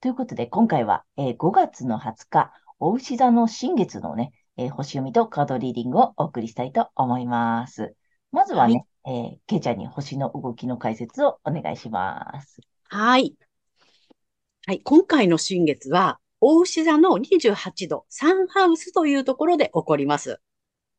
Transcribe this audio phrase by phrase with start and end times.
[0.00, 7.96] ということで、今回は、えー、5月の20日、お牛座の新月のね、えー、星読みとカードリーディングをお送りしたいと思います。
[8.30, 12.60] まずはね、はい、えー、ケイちゃんに星の動きの解説をお願いします。
[12.84, 13.34] はい。
[14.66, 14.80] はい。
[14.84, 20.40] 今回の新月は、大牛座の28度、サンハウスというところで起こります。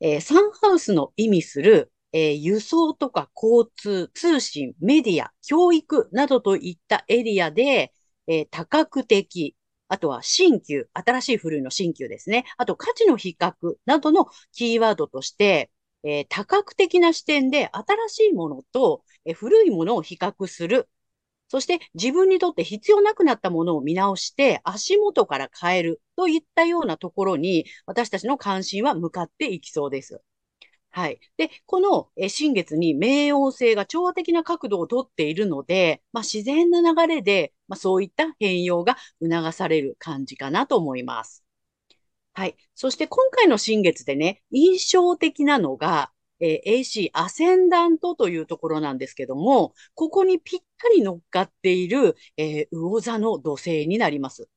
[0.02, 7.94] えー、サンハウスの意味する、えー、輸送とか交通、通信、メディア、教育などといったエリアで、
[8.30, 9.58] えー、多角的、
[9.90, 12.46] あとは新旧、新しい古いの新旧ですね。
[12.58, 13.54] あと価値の比較
[13.86, 15.72] などのキーワードとして、
[16.04, 20.88] えー、多角的な視点で新しいものと、えー、古いものを比較する
[21.50, 30.22] そして自分にとって必要なくなったものを見直して足元から変えるといったようなところに私たちの関心は向かっていきそうです。
[30.92, 31.20] はい。
[31.38, 41.44] で、この新月に冥王星が調和的な角度をとっているので、まあ、自然な流れで、まあ、そういった変容が促される感じかなと思います。
[42.34, 42.56] はい。
[42.74, 54.50] そして今回の新月でね、印象的なのが、えー、AC アセンダントというところなんですけども、ここにぴったり乗っかっている、えー、魚座の土星になります。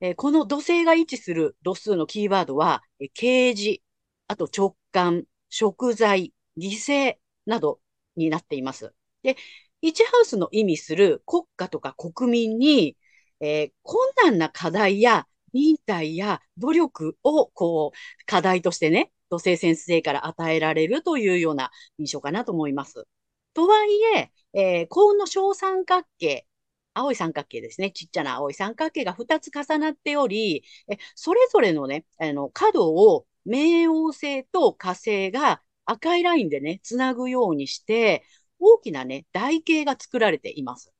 [0.00, 3.80] えー、この土星が位置する度数のキーワードは、えー、啓示、
[4.28, 5.24] あと直感、
[5.56, 7.14] 食材、犠牲
[7.46, 7.80] など
[8.16, 8.92] になっています。
[9.22, 9.36] で、
[9.82, 12.96] 1ハウスの意味する国家とか国民に、
[13.38, 23.06] えー、困難な課題や忍耐や努力を、こう、課題としてね、土星先生から与えられるというような印象かなと思います。
[23.54, 26.48] とはいえ、えー、幸運の小三角形、
[26.94, 27.92] 青い三角形ですね。
[27.92, 38.24] ちっちゃな青い三角形が2つ重なっており、えそれぞれのね、あの、角を冥王星と火星が赤いラインでね、つなぐようにして、
[38.58, 40.92] 大きなね、台形が作られています。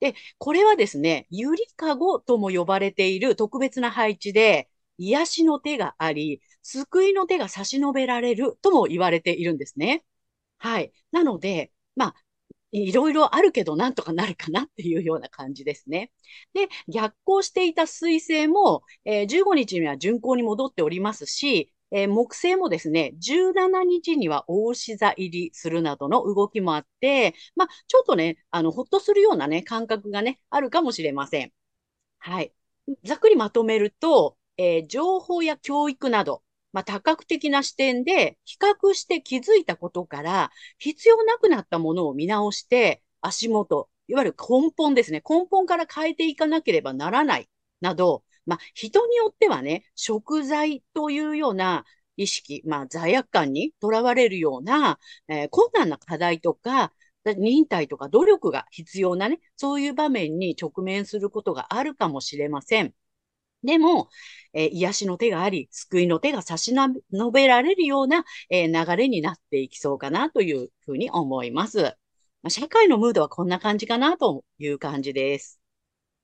[0.00, 4.68] で、これはですね、ゆりかごとも呼ばれている特別な配置で、
[4.98, 10.04] 癒しの手があり、救いの手が差し伸べられるとも言われているんですね。
[10.58, 10.92] はい。
[11.12, 12.14] なので、まあ、
[12.72, 16.12] いろいろあるけどなんとかなるかなっていうような感じですね。
[16.54, 31.52] で、逆行していた水星も、えー、15日には巡行に戻っておりますし、えー、木星もですね、17日には大志座入りするなどの動きもあって、まあ、ちょっとね、あの、ほっとするようなね、感覚がね、あるかもしれません。
[32.18, 32.52] はい。
[33.04, 36.42] ざっくりまとめると、えー、情報や教育など、
[36.72, 45.22] まあ、多角的な視点で比較して気づいたことから、必要なくなったものを見直して、足元、いわゆる根本ですね。
[45.28, 47.48] 根本から変えていかなければならない、
[47.80, 51.84] など、まあ、人によってはね、食材というような
[52.16, 56.92] 意識、まあ、罪悪感にとらわれるような、えー、困難な課題とか、
[57.24, 62.92] 忍耐とか努力が必要なね、そういう場面に直面することがあるかもしれません。
[63.62, 64.08] でも、
[64.52, 71.82] えー、癒しの手があり、救いの手が差し伸べられるような、えー、流れになっていきそうかなというふうに思います。
[72.42, 75.60] まあ、社会のムードはこんな感じかなという感じです。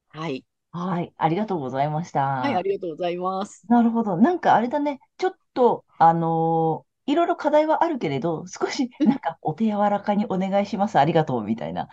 [0.09, 0.45] はい。
[0.77, 1.13] はい。
[1.17, 2.27] ありがとうございました。
[2.27, 3.65] はい、ありがとうございます。
[3.69, 4.17] なるほど。
[4.17, 5.01] なんかあれだね。
[5.19, 10.99] ちょっと、あのーいろいろ課題はあるけれど、少しなんかお手柔らかにお願いします。
[10.99, 11.87] ありがとうみたいな。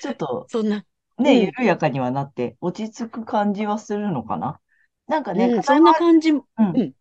[0.00, 0.86] ちょっと、そんな、
[1.18, 4.58] ね、うん、緩やかにはなって落ち着く感じはするのかな？
[5.06, 6.92] なんかね、うん、そんな感じ、うん、うん、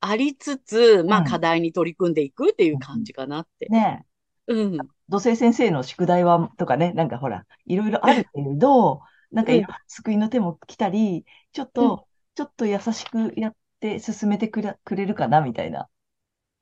[0.00, 3.68] ありつつ、まあ、課題に取り組んでいくっていう感じかなって。
[3.68, 4.04] ね
[4.48, 4.78] うん。
[5.08, 9.52] 土星先生の宿題は、とかね、なんかほら、いろいろあるけれど、なんか、
[9.88, 15.88] 救いの手も来たり、ちょっと、ちょっと優しくやって進めてくれくれるかな、みたいな。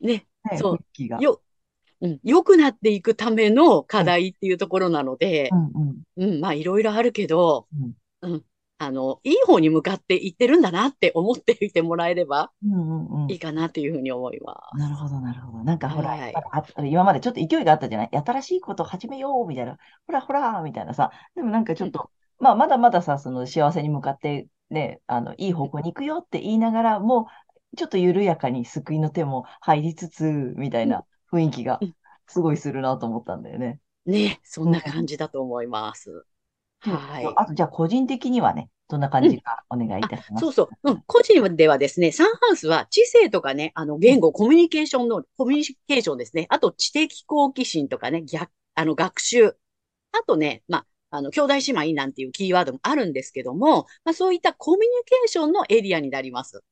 [0.00, 1.22] ね、ねそう。
[1.22, 1.42] よ、
[2.00, 7.66] うん、良くなっていくための課題っていうところなので、うん、うん、うん、まあ、いろいろあるけど、
[8.22, 8.44] うん、うん、
[8.78, 12.76] あの、いい方に向かっていってるんだなって思っていてもらえればうんう
[13.18, 13.30] んうん。
[13.30, 15.64] いいかなというふうに思いまなるほど、なるほど。
[15.64, 16.34] なんかほら、はい。
[16.34, 18.10] あ今までちょっと勢いがあったじゃない？
[18.12, 19.76] 新しいことを始めようみたいな。
[20.06, 21.10] ほらほらみたいなさ。
[21.34, 27.28] でもなんかちょっと、まあまだまださ、その幸せに向かってね、あの、いい方向に行くよって言いながら、も
[27.72, 31.94] うちょっと緩やかに救いの手も入りつつ、みたいな雰囲気がうん
[32.26, 33.80] すごいするなと思ったんだよね。
[34.06, 34.10] す。
[34.10, 36.24] ね、そんな感じだと思います。
[36.80, 37.26] はい。
[37.36, 40.42] あと、じゃあ個人的にはね、どんな感じかお願いいたします。
[40.42, 40.90] そうそう。
[40.90, 41.02] うん。
[41.06, 46.46] 個人ではですね、サンハウスは知性とかね、あの、言語、コミュニケーションの、コミュニケーションですね。
[46.50, 49.56] あと、知的好奇心とかね、逆、あの、学習。
[50.12, 51.60] あとね、まあ、あの、兄弟姉
[51.90, 56.62] 妹なんていうキーワードもあるんですけども、まあ、そういったコミュニケーションのエリアになります。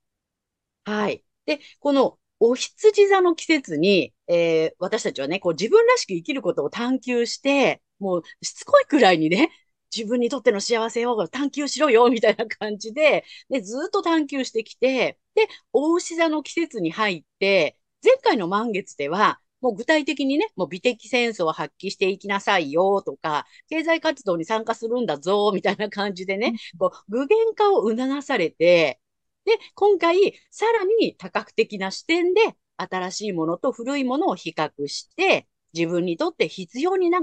[0.84, 1.24] はい。
[1.46, 9.50] で、この、お羊座の季節に、えー私たちはね、こう自分らしく生きることを探求して、もうしつこいくらいにね、
[9.94, 29.00] 自分にとっての幸せを探求しろよ、みたいな感じで、で、ずっと探求してきて、で、大牛座の季節に入って、前回の満月では、もう具体的にね、もう美的センスを発揮していきなさいよとか、経済活動に参加するんだぞ、みたいな感じでね、こう具現化を促されて、
[29.44, 32.40] で、今回、さらに多角的な視点で、
[32.76, 37.20] 新しいものと古いものを比較して、自分にとって必要にな、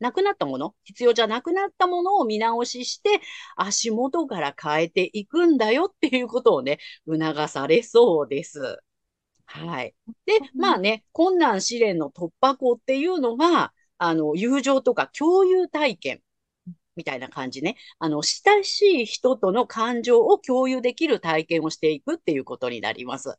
[0.00, 3.20] なくなったもの、必要じゃなくなったものを見直しして、
[3.56, 8.78] 足元から変えていくんだよっていうことをね、促されそうです。
[9.46, 9.94] はい。
[10.26, 16.22] で、まあね、困難試練の突破口っていうのが、あの、友情とか共有体験
[16.96, 17.76] みたいな感じね。
[17.98, 23.36] あの、親しい人との感情を共有できる体験をしていくっていうことになります。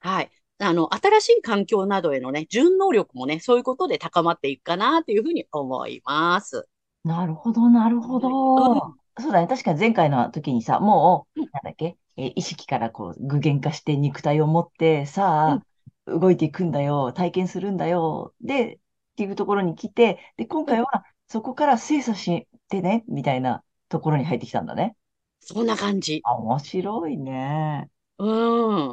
[0.00, 0.30] はい。
[0.58, 6.68] あの、新しい環境などへのね、順応力もね、そういうことで高まっていくかなっていうふうに思います。
[7.04, 8.96] なるほど、なるほうんど。
[9.20, 9.46] そうだね。
[9.48, 15.62] 確かに前回の時にさ、もう、うんなんだっけ、えー意識からこう具現化して肉体を持って、さ
[16.06, 18.78] あ、動いていくんだよ、体験するんだよ、で、っ
[19.16, 24.96] ていうところに来て、で、今回はそこから精査してね、みたいなところに入ってきたんだね。
[25.40, 26.24] そんな感じ。
[26.24, 27.90] あ、面白いね。
[28.18, 28.24] う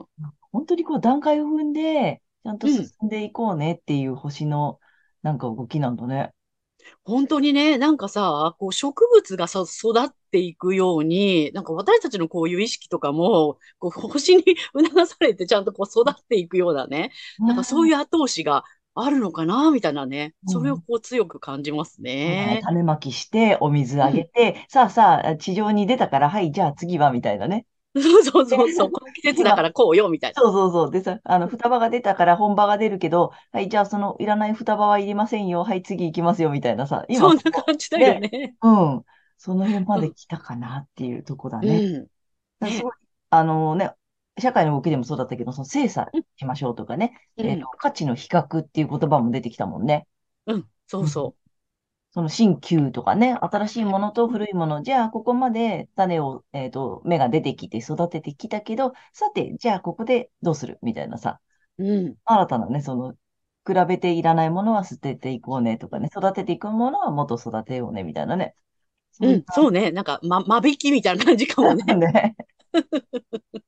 [0.02, 0.08] ん。
[0.52, 4.80] 本当にこう段階を踏んで、ちゃんとうん進んでいこうねっていう星の
[5.22, 6.34] なんか動きなんだね。
[7.04, 14.44] 本当にね、なんかさ、こう植物がさ、育っていくように、なんか私たちのこういう意識とかも、こう星に
[14.78, 18.64] 促されてちゃんとこう育っていくようなね、なんかそうういう後押しが
[18.96, 22.62] あるのかな、みたいなね、うんそれをこう強く感じますそうだねね。
[22.64, 27.66] 種まきして、お水あげて、さあさあ、地上に出たから、はい、じゃあ次は、みたいなね。
[28.02, 30.42] そうそうそうそう、この季節だからこうよ、みたいな。
[30.42, 30.92] そうそうそう。
[30.92, 35.64] でさ、あの、双葉が出たから本葉が出るけど、はい、じゃあそのいらない双葉はいりませんよ。
[35.64, 37.06] はい、次行きますよ、みたいなさ。
[37.08, 38.56] 今、そんな感じだよね。
[38.62, 39.04] うん。
[39.38, 41.78] その辺まで来たかなっていうとこだね。
[41.78, 42.04] うん。
[42.04, 42.08] だか
[42.60, 42.94] らすごい、
[43.30, 43.92] あのね、
[44.40, 50.08] 社会の動きでもそうだったけど、その精査しましょうとかね、うんえっと、価値の比較っていう言葉も出てきたもんね。
[50.46, 51.36] うん、そうそ
[52.12, 61.40] その新旧とかね、新しいものと古いもの、じゃあここまで種を、えっと、芽が出てきて育ててきたけど、さて、じゃあここでどうするみたいなさ、
[61.78, 61.84] う。
[61.84, 62.16] うん。
[62.26, 63.14] 新たなね、その、
[63.68, 68.56] 比べていらないものは捨てていこうねとかね、育てていくものはもっと育てようねみたいなね。
[69.20, 69.92] うん、そうね。
[69.92, 71.84] なんか、ま、間引きみたいな感じかもね。
[71.96, 72.36] ね。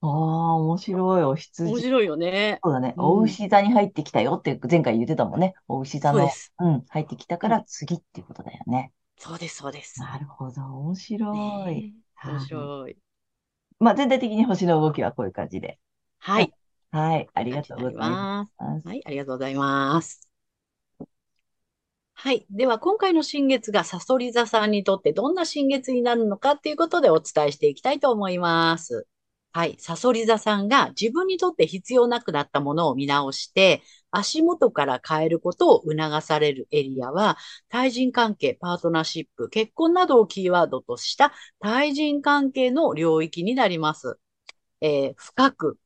[0.00, 1.22] ああ、面白い。
[1.22, 1.80] お面羊。
[1.80, 2.60] 白いよね。
[2.62, 2.94] そうだね。
[2.96, 5.54] うんお牛座に入ってきたよって前回言ってたもんね。
[5.68, 6.54] お牛座うで、す。
[6.58, 8.92] うん、入ってきたから次っていうことだよね。
[9.18, 10.00] そうです、そうです。
[10.00, 10.62] なるほど。
[10.62, 11.84] 面白い。
[11.84, 12.96] ねえ面はい白い。
[13.78, 15.78] まあ、全体的に星の動きはこういう感じで。
[16.18, 16.54] はい。
[16.90, 17.28] はい。
[17.34, 18.46] ありがとうございま。
[18.46, 18.54] す。
[18.84, 20.28] はい、ありがとうございます。
[22.24, 22.46] はい。
[22.48, 29.06] では、今回の新月がサソリ座さんにとってどんな新月になるのかっていうことでお伝えしていきたいと思います。
[29.52, 29.76] はい。
[29.78, 37.36] サソリ座さんが自分にとって必要なくなったものを見直して、足元から変えることを促されるエリアは、
[37.68, 44.18] 対人関係、パートナーシップ、結婚などをキーワードとした対人関係の領域になります。
[44.80, 45.78] えー深く、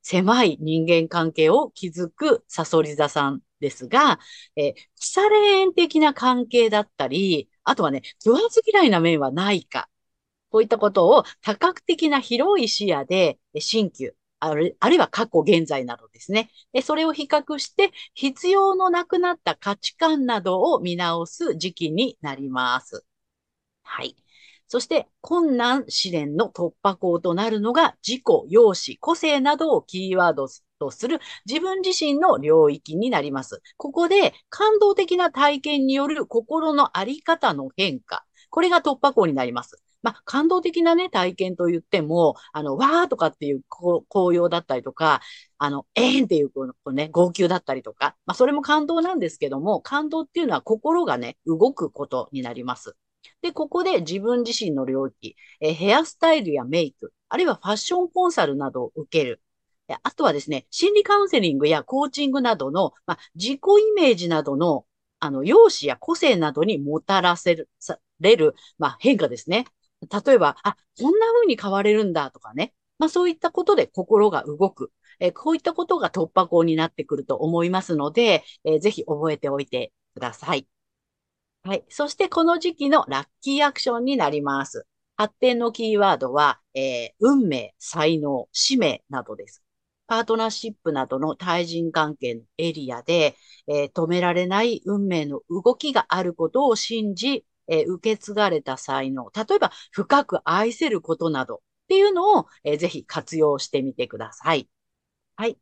[0.00, 4.20] 狭い人間関係を築くサソリ座さんですが、
[4.56, 9.88] えー腐れ縁的な関係だったり、あとはね、食わず嫌いな面はないか。
[10.50, 16.50] こういったことを多角的な広い視野で、新旧、あるあるいは過去、現在などですね。
[16.72, 23.04] でそれを比較して、必要のなくなった価値観などを見直す時期になります。
[23.82, 24.16] はい。
[24.68, 30.48] そして、困難試練の突破口となるのが、自己、容姿、個性などをキーワード
[30.82, 33.62] とする自分自身の領域になります。
[33.76, 38.24] ここで、感動的な体験による心のあり方の変化。
[38.50, 39.82] これが突破口になります。
[40.02, 45.20] まあ、感動的なね、体験と言っても、あの、わーとかっていう紅葉だったりとか、
[45.58, 52.96] あの、えーんっていうこのこうね、号泣だったりとか、まあ、それも感動なんですけども、感動っていうのは心がね、動くことになります。
[53.42, 59.40] で、ここで自分自身の領域、えヘアスタイルやメイク、あるいはファッションコンサルなどを受ける。
[60.02, 64.86] あとはですね、心理カウンセリングやコーチングなどの、まあ、自己イメージなどの、
[65.20, 69.66] あの、容姿や個性などにもたらせる、される、まあ、変化ですね。
[70.26, 72.74] 例えば、あ、こんな風に変われるんだとかね。
[72.98, 74.92] まあそういったことで心が動く。
[75.18, 80.68] えこういったことが突破口になってくると思いますので、えーぜひ覚えておいてください。
[81.64, 81.84] はい。
[81.88, 84.86] そしてこの時期のラッキーアクションになります。
[85.16, 89.61] 発展のキーワードは、えー運命、才能、使命などです。
[90.12, 93.34] パートナーシップなどの対人関係のエリアで、
[93.66, 104.68] えー止められない運命の動きがあることを信じ、えー受け継がれた才能、例えば深く愛せることなどっていうのを、えーぜひ活用してみてください。
[105.36, 105.58] はい。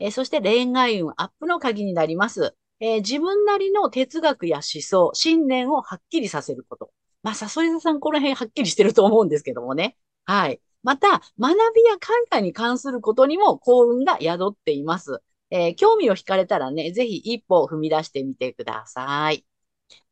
[0.00, 2.56] えそして恋愛運アップの鍵になります。
[2.80, 6.92] え自分なりの哲学や思想、信念をはっきりさせること。
[7.22, 9.96] まあ、さそり座さんこの辺はっきりしてると思うんですけどもね。
[10.24, 10.60] はい。
[10.82, 15.22] また、学びや感化に関することにも幸運が宿っています。
[15.50, 19.46] えー興味を惹かれたらね、ぜひ一歩を踏み出してみてください。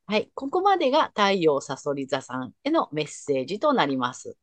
[0.07, 0.31] はい。
[0.35, 4.37] ここまでが太陽さそり座さんへのメッセージとなります。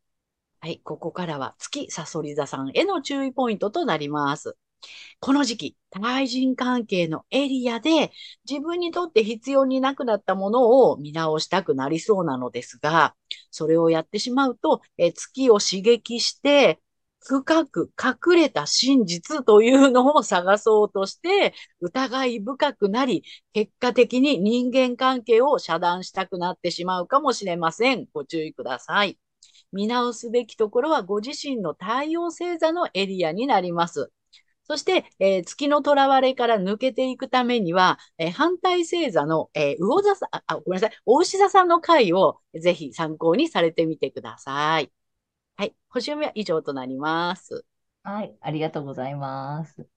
[0.61, 0.81] はい。
[0.83, 4.57] ここからは月さそり座さんへの注意ポイントとなります。
[5.19, 8.11] この時期、対人関係のエリアで
[8.49, 13.15] 自分にとって必要になくなったものを見直したくなりそうなのですが、
[13.51, 16.81] それをやってしまうと、え月を刺激して、
[17.25, 23.23] 深く隠れた真実というのを探そうとして、疑い深くなり、
[23.53, 28.07] 結果的に人間関係を遮断したくなってしまうかもしれません。
[28.13, 29.17] ご注意ください。
[29.71, 34.11] 見直すべきところはご自身の太陽星座のエリアになります。
[34.65, 44.91] そして、えー月の囚われから抜けていくためには、えー反対星座の、えー魚座さん、あ、あごめんなさい、大牛座さんの回をぜひ参考にされてみてください。
[45.57, 45.75] はい。
[45.89, 47.65] 星読みは以上となります。
[48.03, 48.37] はい。
[48.41, 49.87] ありがとうございます。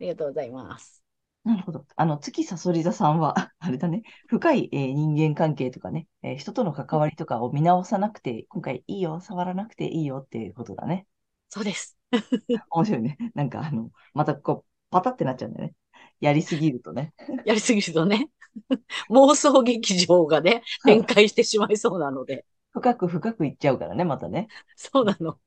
[0.00, 1.02] ありがとうございます。
[1.44, 1.86] なるほど。
[1.96, 11.06] あの、月さそり座さんは、 あれだね、深い、えー人間関係とかね、えー人との関わりとかを見直さなくて、今回いいよ、触らなくていいよっていうことだね。
[11.48, 11.97] そうです。
[12.70, 13.18] 面白いね。
[13.34, 15.74] なんかあの、またこう、パタってなっちゃうんだよね。
[16.20, 17.12] やりすぎるとね。
[17.44, 18.30] やりすぎるとね、
[19.10, 22.44] 妄想劇場がね、展開してしまいそうなので。
[22.72, 24.48] 深く深くいっちゃうからね、またね。
[24.76, 25.38] そうなの。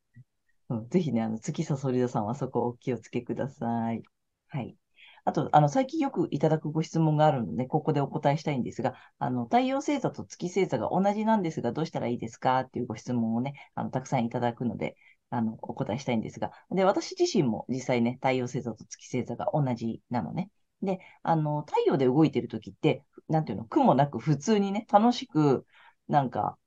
[0.70, 4.04] うん、ぜひね、あの、月さそり座さんはそこお気をつけください。
[4.48, 4.78] はい。
[5.24, 14.96] あと、あの、最近よくいただくご質問があるので、ここでお答えしたいんですが、あの、太陽星座と月星座が同じなんですが、どうしたらいいですかっていうご質問をね、あの、たくさんいただくので、
[15.32, 20.52] あの、お答えしたいんですが、で、私自身も実際ね、太陽星座と月星座が同じなのね。
[20.84, 25.66] で、あの、太陽で動いてるときって、なんていうの、苦もなく普通にね、楽しく、
[26.10, 26.60] なんか、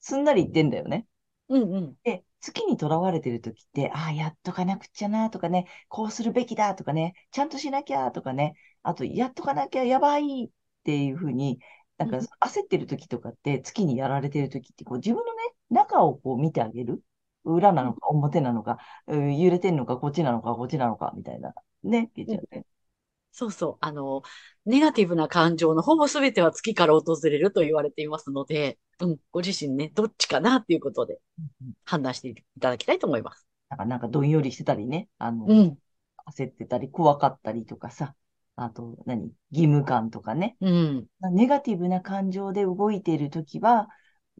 [0.00, 1.06] すんなりいってんだよね。
[1.48, 1.96] うんうん。
[2.04, 10.50] で、月にとらわれてるときって、ああ、やっとかなくっちゃなとかね、こうするべきだとかね、ちゃんとしなきゃとかね、あと、やっとかなきゃやばいっ
[10.84, 11.58] ていうふうに、
[11.98, 17.02] なんかうん焦ってるときとかって、月にやられてるときって、こう自分のね、中をこう見てあげる。
[17.54, 21.54] 裏なのか表なのか、うん揺れてんのかこっちなのかこっちなのかみたいな。
[21.82, 22.64] ね、言っちゃうね。
[23.32, 23.76] そうそう。
[23.80, 24.22] あの、
[24.64, 33.46] ネガティブな感情のほぼ全ては月から訪れると言われていますので、うん、ご自身ね、どっちかなっていうことでうん判断していただきたいと思います。
[33.68, 35.78] なんか、なんかどんよりしてたりね、あの、うん、
[36.34, 38.14] 焦ってたり、怖かったりとかさ、
[38.56, 40.56] あと、何義務感とかね。
[40.62, 43.88] うん、ネガティブな感情で動いているときは、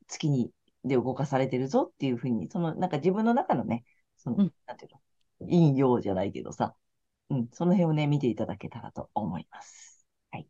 [0.09, 0.51] 月に、
[0.87, 3.85] で動かされてるぞっていうふうに、その、なんか自分の中のね、
[4.17, 5.01] その、うんなんていうの、
[5.41, 6.75] 陰陽じゃないけどさ、
[7.31, 10.07] うん、その辺をね、見ていただけたらと思います。
[10.31, 10.49] はい。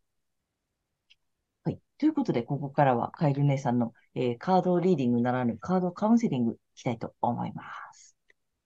[1.64, 1.80] はい。
[1.98, 8.16] ということで、ここからは、カエル姉さんの、えーカードリーディングならぬ、カードカウンセリングいきたいと思います。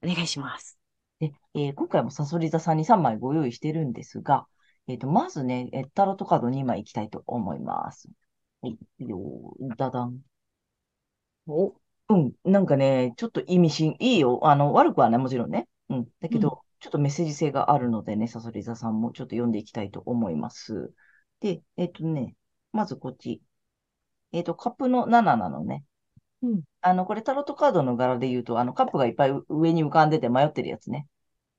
[0.02, 0.78] お願いします。
[1.20, 4.46] で、えー今回もサソリ座さんに3枚ご用意してるんですが、
[4.86, 8.08] えっと、まずね、えータロットカード2枚いきたいと思います。
[8.62, 10.20] はい、よー、ダダン。
[11.46, 11.74] お、
[12.08, 14.40] うん、なんかね、ちょっと意味深、いいよ。
[14.42, 15.68] あの、悪くはない、もちろんね。
[15.88, 16.08] うん。
[16.20, 20.92] だけど、ちょっとメッセージ性があるのでね、サソリ座さんもちょっと読んでいきたいと思います。
[21.40, 22.36] で、えっとね、
[22.72, 23.42] まずこっち。
[24.32, 25.84] えっと、カップの7なのね。
[26.42, 31.06] うん、あの、これタロットカードの柄で言うと、あの、カップがいっぱい上に浮かんでて迷ってるやつね。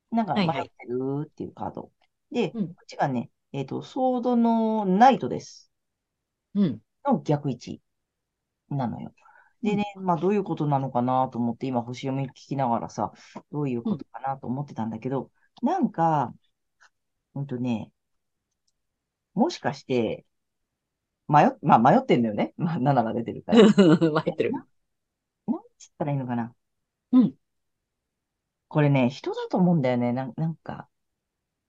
[0.10, 1.92] なんかはいはい迷ってるっていうカード。
[2.32, 5.72] で、うんこっちがね、えっと、ソードのナイトです。
[6.56, 7.82] うん、の逆位置
[8.70, 9.14] なのよ。
[9.62, 13.12] でね、まあどういうことなのかなと思って今星読み聞きながらさ、
[13.52, 16.34] どういうことかなと思ってたんだけど、なんか、
[17.34, 17.92] ほんとね、
[19.34, 20.26] もしかして、
[21.28, 22.54] 迷っ、まあ迷ってんだよね。
[22.58, 23.60] まあ7が出てるから。
[24.12, 24.52] 湧いてる。
[24.52, 24.68] な、
[25.48, 26.56] なんつったらいいのかな。
[27.14, 27.36] うん。
[28.68, 30.14] これね、人だと思うんだよね。
[30.14, 30.90] なん、なんか、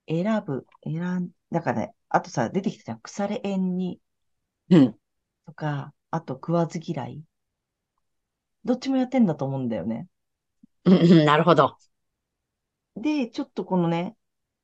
[0.07, 3.01] 選ぶ、選ん、だからね、あとさ、出てきたじゃん。
[3.01, 4.01] 腐れ縁に、
[4.69, 4.99] うん。
[5.45, 7.23] とか、あと食わず嫌い。
[8.65, 10.07] どっちもやってんだと思うんだよね。
[10.85, 11.77] うんうんなるほど。
[12.95, 14.15] で、ちょっとこのね、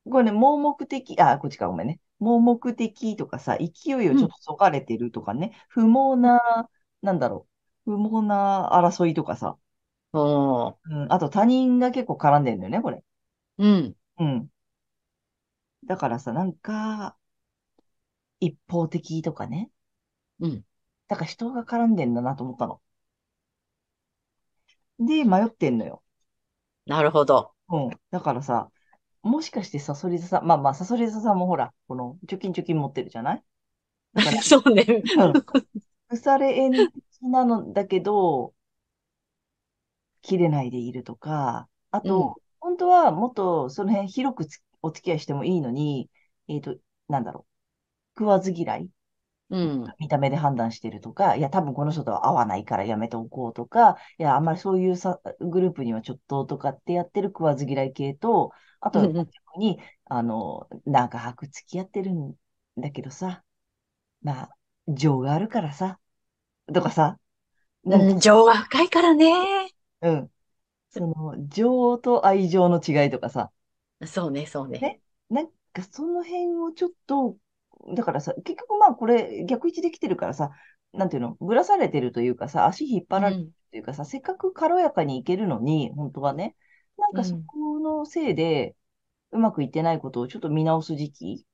[0.09, 1.99] これね、盲目的、あ、こっちか、ごめんね。
[2.19, 6.69] 盲目的とかさ、勢いをちょっとそがれてるとかね、不毛な、
[7.01, 7.47] なんだろ
[7.85, 9.57] う、不毛な争いとかさ。
[10.85, 13.03] うん、あと他人が結構絡んでるんだよね、これ。
[13.57, 13.95] うん。
[14.17, 14.49] うん。
[15.85, 17.17] だからさ、なんか、
[18.41, 19.71] 一方的とかね。
[20.39, 20.65] うん。
[21.09, 22.81] だから人が絡んでんだなと思ったの。
[24.99, 26.03] で、迷ってんのよ。
[26.85, 27.53] なるほど。
[27.69, 27.99] うん。
[28.11, 28.71] だからさ、
[29.21, 33.43] もしかしてサソリ座さん、まあまあ、サソリ座さんもほら、この、貯金貯金持ってるじゃない？
[34.13, 35.03] だから、そうね。
[35.15, 35.43] うん。
[36.09, 38.55] 腐れ縁的なのだけど、
[40.21, 42.29] 切れないでいるとか、あうん。
[42.29, 46.09] と、本当はもっとその辺広くつお付き合いしてもいいのに、
[46.47, 46.77] えっと、
[47.07, 47.45] なんだろ
[48.15, 48.89] う、食わず嫌い？
[49.49, 49.93] うん。
[49.99, 59.29] 見た目で判断してるとか、いや、多分この人とは合わないからやめておこうとか、いや、あんまりそういうさ、グループにはちょっととかってやってる食わず嫌い系と、あと、うんうん。
[59.31, 62.35] 逆に、あの、長く付き合ってるん
[62.77, 63.43] だけどさ、
[64.21, 65.99] まあ、情があるからさ、
[66.73, 67.19] とかさ、
[67.83, 69.71] なんか、うん情が深いからね。
[70.01, 70.31] うん、
[70.91, 73.51] その、情と愛情の違いとかさ、
[74.07, 74.79] そうね、そうね。
[74.79, 77.37] ね、なんかその辺をちょっと、
[77.95, 80.51] だからさ、結局まあこれ逆位置できてるからさ、
[80.93, 83.51] なんていうの、ぶらされてるというかさ、足引っ張られてるうん。
[83.71, 86.55] というかさ、せっかく軽やかにいけるのに、本当はね、
[86.97, 87.43] なんかそうん。
[87.45, 88.75] このせいで
[89.31, 91.45] うまくいってないことをちょっと見直す時期。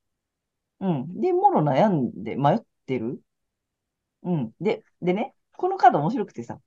[0.82, 1.22] うん。
[1.22, 3.22] で、もろ悩んで迷ってる。
[4.24, 4.52] うん。
[4.60, 6.60] で、でね、このカード面白くてさ、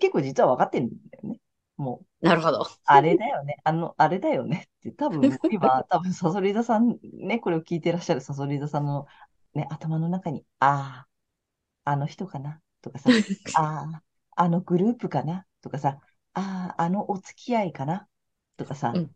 [0.00, 1.40] 結構実は分かってるんだよね。
[1.78, 2.26] もう。
[2.26, 2.66] なるほど。
[2.84, 3.56] あれだよね。
[3.64, 9.06] あの、あれだよねって、多分、今、 多分、サソリ座さん、ね、これを聞いてらっしゃるサソリ座さんの、
[9.54, 11.06] ね、頭の中に、あ
[11.84, 12.60] あ、あの人かな？
[12.82, 13.10] とかさ、
[13.52, 14.02] あ
[14.36, 15.46] あ、あのグループかな？
[15.62, 16.00] とかさ、
[16.34, 18.08] ああ、あのお付き合いかな？
[18.56, 19.10] とかさ、うん。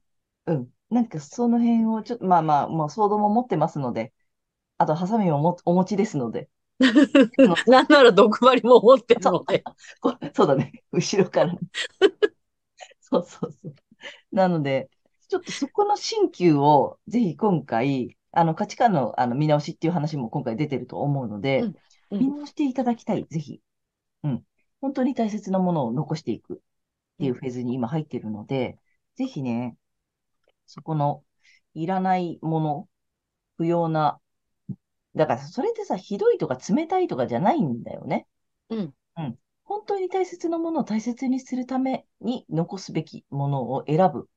[0.46, 0.70] うん。
[0.90, 4.12] なんかその辺をちょっと、まあまあ、もうソードも持ってますので、
[4.78, 6.48] あと、ハサミももお持ちですので、
[7.66, 9.64] なんなら毒針も持ってるそう、ので。
[10.00, 10.72] こそうだね。
[10.92, 11.58] 後ろからね。
[13.12, 13.74] そうそうそう。
[14.32, 14.90] なので、
[15.28, 21.74] ちょっとそこの新旧をぜひ今回、あの価値観の、あの見直しっていう話も今回出てると思うのうで、ん。
[22.10, 22.32] う見ん。
[22.32, 23.62] 直していただきたい、ぜひ。
[24.24, 24.46] うん。
[24.80, 26.58] 本当に大切なものを残していくっ
[27.20, 28.78] ていうフェーズに今入っているので、
[29.16, 29.76] ぜひね、
[30.66, 31.24] そこの
[31.74, 32.88] いらないもの、
[33.58, 34.20] 不要な、
[35.16, 38.26] だからそれってさ、ひどいとか冷たいとかじゃないんだよね。
[38.70, 38.94] うん。
[39.16, 39.38] うん。
[39.72, 44.28] 本当に大切なものを大切にするために残すべきものを選ぶ。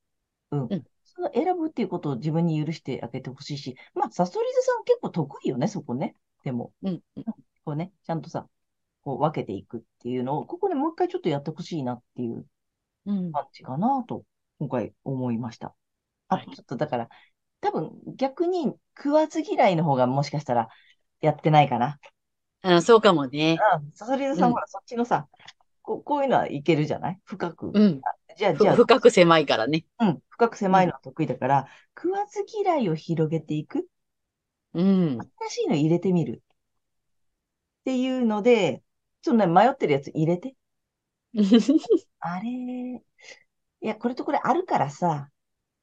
[0.50, 0.66] うん。
[0.70, 0.84] うん。
[1.04, 6.16] その選ぶっていうことを自分に許してあげてほしいし、まあ、サソリ座さん結構得意よね、そこね。
[6.42, 7.00] でも、うん。
[7.16, 7.24] うん
[7.66, 8.48] こうね、ちゃんとさ、
[9.02, 12.46] こう分けていくっていうのを、ここでもう一回ちょっとやってほしいなっていう
[13.06, 13.32] うん。
[13.32, 14.24] 感じかなと、
[14.58, 15.74] 今回思いました。
[16.28, 16.56] あとはい。
[16.56, 17.08] ちょっとだから、
[17.60, 20.68] 多分逆に食わず嫌いの方がもしかしたら
[21.20, 21.98] やってないかな。
[22.66, 23.58] うん、そうかもね。
[23.74, 23.92] うん。
[23.92, 24.36] サソリ座うん。
[24.36, 25.28] さんほら、そっちのさ、
[25.82, 27.20] こう、こういうのはいけるじゃない？
[27.24, 27.70] 深く。
[27.72, 28.00] うん。
[28.02, 29.84] あじゃあ、ふ、じゃあ、深く狭いからね。
[30.00, 30.58] うん、深くうん。
[30.58, 33.88] 狭いのは得意だから、食わず嫌いを広げていく？
[34.74, 35.18] うん。
[35.48, 36.42] 新しいの入れてみる？
[36.42, 38.82] っていうので、
[39.22, 40.54] ちょっとね、迷ってるやつ入れて。
[42.20, 45.30] あれ、いや、これとこれあるからさ、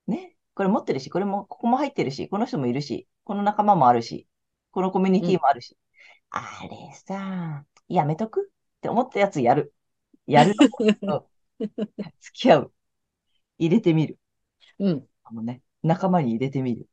[0.08, 4.28] ね、これ持ってるし、これも、ここも入ってるし、この人もいるし、この仲間もあるし、
[4.72, 5.28] このコミュニうん。
[5.28, 5.78] ティもあるし。
[6.34, 9.74] あれさ、やめとくって思ったやつやる。
[10.28, 10.54] やる。
[12.22, 12.74] 付き合う。
[13.58, 14.20] 入れてみる。
[14.80, 15.08] うん。
[15.24, 16.88] あのね、仲間に入れてみる。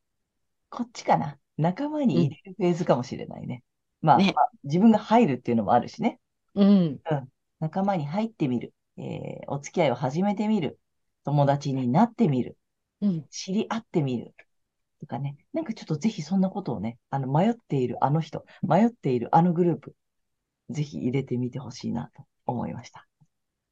[0.71, 1.39] こっちかな。
[1.57, 2.27] 仲間にうん。
[2.27, 3.63] 入れるフェーズかもしれないね。
[4.03, 4.33] まあ、ね。
[4.35, 6.21] まあ、自分が入るっていうのもあるしね。
[6.55, 7.01] うん。
[7.11, 7.29] うん。
[7.61, 8.75] 仲間に入ってみる。
[8.99, 10.79] えーお付き合いを始めてみる。
[11.25, 12.57] 友達になってみる。
[13.01, 13.29] うん。
[13.31, 14.35] 知り合ってみる。
[15.01, 15.37] とかね。
[15.53, 19.95] なんかちょっとぜひそんなことをね、あの、迷っているあの人、迷っているあのグループ、
[20.71, 23.07] ぜひ入れてみてほしいなと思いました。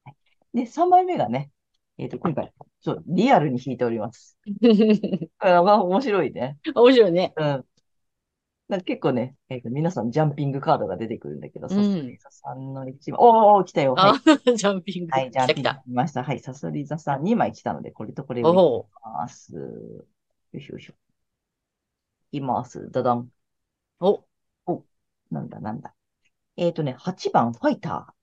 [0.04, 0.16] はい
[0.54, 1.50] で、3枚目がね、
[1.98, 4.38] えっと、今回、そう、リアルに引いております。
[5.38, 6.58] これは面白いね。
[6.74, 7.32] 面白いね。
[7.36, 7.64] うん。
[8.68, 12.06] なんか結構ね、えーと、皆さんジャンピングカードが出てくるんだけど、うさそん。
[12.06, 13.18] り座さんの1枚。
[13.20, 13.94] おー、来たよ。
[13.96, 14.22] はあ、い。
[14.56, 15.12] ジャンピング。
[15.12, 16.24] はい、ジャンピング来ました。
[16.24, 18.88] はい、さそり座さん2枚来たので、これとこれをおいきお。
[19.02, 19.54] ます。
[19.56, 20.06] よ
[20.54, 21.07] いしょよいしょ。
[22.32, 22.90] いきます。
[22.90, 23.30] ダダン。
[24.00, 24.24] お、
[24.66, 24.84] お、
[25.30, 25.94] なんだなんだ。
[26.56, 28.14] えっとね、8番、ファイタ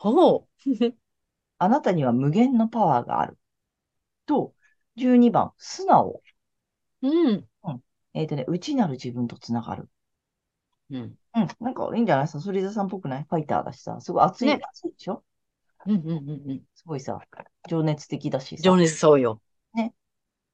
[0.00, 0.08] ー。
[0.08, 0.48] おう。
[1.58, 3.36] あなたには無限のパワーがある。
[4.26, 4.54] と、
[4.96, 6.22] 12番、素直。
[7.02, 7.48] うん。
[7.64, 7.82] うん。
[8.14, 9.88] えっとね、内なる自分とつながる。
[10.90, 11.18] うん。
[11.34, 11.48] うん。
[11.60, 12.28] なんかいいんじゃない？
[12.28, 13.26] さそり座さんっぽくない？
[13.28, 14.60] ファイターだしさ、すごい熱い、ね。
[14.62, 15.24] 熱いでしょ？
[15.86, 16.62] うんうんうんうん。
[16.74, 17.20] すごいさ、
[17.68, 18.76] 情熱的だし情さ。
[18.76, 19.40] 熱そうよ。
[19.74, 19.94] ね。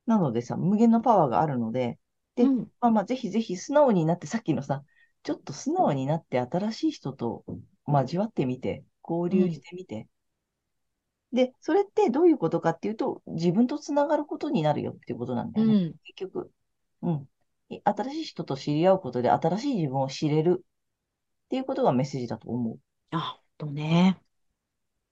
[0.06, 1.98] なのでさ、無限のパワーがあるので、
[2.36, 2.70] で、うん。
[2.80, 4.84] まあまあ、ぜひぜひ素直になって、さっきのさ、
[5.22, 7.44] ちょっと素直になって新しい人と
[7.86, 9.60] 交わってみて、交流しうん。
[9.60, 10.08] てみて。
[11.32, 15.76] で、それってどういうことかっていうと、自分とつながることになるよっていうことなんだうよね。
[15.86, 15.94] ん。
[16.04, 16.50] 結局。
[17.02, 17.28] うん。
[17.68, 20.64] い新しい人と知り合うことで新しい自分を知れる
[21.46, 22.80] っていうことがメッセージだと思う。
[23.10, 24.20] あ、とね。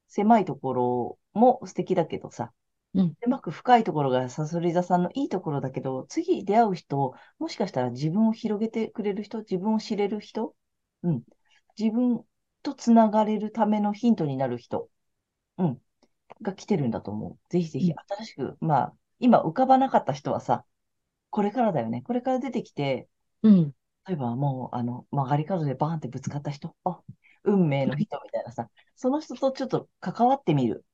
[0.06, 2.52] 狭いところも素敵だけどさ、
[2.94, 3.16] うん。
[3.22, 10.54] 狭く深いところがさそり座さんのいいところだけど、次出会う人、もしかしたら自分を広げてくれる人、自分を知れる人、
[11.02, 11.22] うん。
[11.78, 12.24] 自分
[12.62, 14.88] とつながれるためのヒントになる人、
[15.58, 15.80] うん。
[16.42, 17.38] が来てるんだと思う。
[17.50, 17.96] ぜひぜひうん。
[18.08, 20.64] 新しく、まあ、今浮かばなかった人はさ、
[21.30, 22.02] これからだよね。
[22.02, 23.08] これから出てきて、
[23.42, 23.74] うん。
[24.06, 27.00] 例えばもう、あの、曲がり角でバーンってぶつかった人、あ、
[27.44, 30.84] 運命の人みたいなさ、その人とちょっと関わってみる。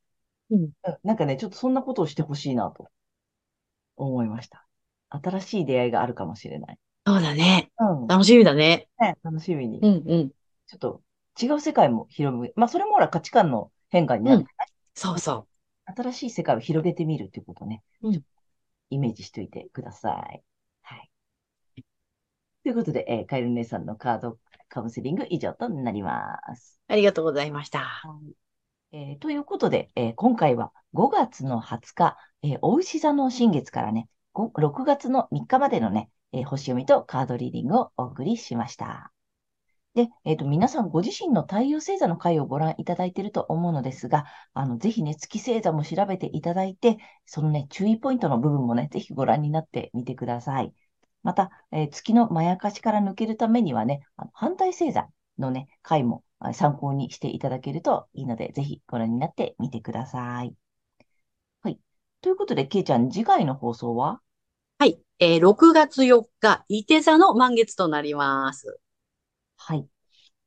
[0.51, 0.71] うん。
[0.85, 2.89] うんなんかね、ちょっとそんなことをしてほしいなと
[3.97, 4.67] 思いました。
[5.11, 6.79] 新しい出会いがあるかもしれない。
[7.07, 7.71] そうだね。
[7.79, 8.09] うん。
[8.09, 8.89] 楽しみだね。
[9.01, 9.83] ね、楽しみに。
[9.83, 10.33] うんうん。
[10.67, 11.03] ちょっと
[11.43, 14.45] 違う世界も広め、まあ、それもほら価値観の変化になうん。
[14.45, 14.51] る
[14.95, 15.49] そうそ
[15.87, 18.09] 新しい世界を広げてみるっていうことをね、う。
[18.09, 18.23] うちょっん。
[18.23, 18.29] と
[18.91, 20.45] イメージしておいてください。
[20.83, 21.11] はい。
[22.63, 26.79] ということで、えーカエル姉さんのカードカウンセリング以上となります。
[26.89, 27.89] ありがとうございました。
[28.03, 28.35] はい
[28.93, 39.13] えーということで、えー今回は5月の20日、えー、お牛座の新月からね、6月の3日までのね、えー星読みとカードリーディングをお送りしました。
[39.95, 50.73] で、えっと、皆さんご自身の太陽星座の回をご覧いただいていると思うのですが、あの、ぜひね、月星座も調べていただいて、そのね、注意ポイントの部分もね、ぜひご覧になってみてください。
[51.25, 56.23] また、えー月のまやかしから抜けるためにはね、あの反対星座のね、回も
[56.53, 60.55] 参考にしていただけるといいので、ぜひご覧になってみてください。
[61.63, 61.79] はい。
[62.21, 64.21] ということで、けいちゃん、次回の放送は？
[64.79, 65.01] はい。
[65.19, 68.79] えー、6月4日、伊手座の満月となります。
[69.57, 69.87] はい。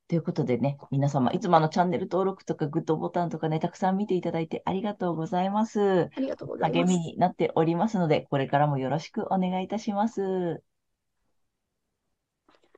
[0.08, 6.10] ということでね、皆様、いつもあのチャンネル登録とかグッドボタンとかね、たくさん見ていただいてありがとうございます。
[6.16, 6.94] ありがとうござい励みます。
[7.08, 10.62] になっておりますので、これからもよろしくお願いいたします。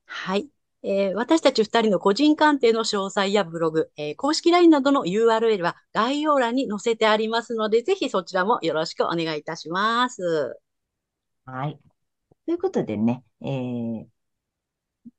[0.06, 0.47] はい。
[0.84, 10.60] えー私たち二人の個人鑑定の詳細やブログ、えー公式 LINE などの URL は概要欄に載せてありますので、ぜひそちらもよろしくお願いいたします。
[11.46, 11.80] はい。
[12.46, 14.06] ということでね、えー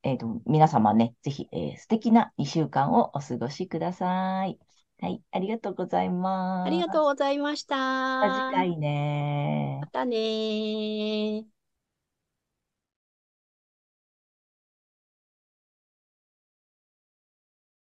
[0.03, 4.59] えーと、皆様ね、ぜひ、えー素敵な2週間をお過ごしください。
[5.00, 6.68] はい、ありがとうございます。
[6.68, 7.77] ありがとうございました。
[7.77, 11.53] また次回ねまたねー。